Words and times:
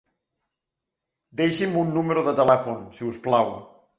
Deixi'm 1.41 1.77
un 1.83 1.93
número 1.99 2.25
de 2.29 2.35
telèfon, 2.41 2.83
si 2.97 3.09
us 3.13 3.23
plau. 3.29 3.55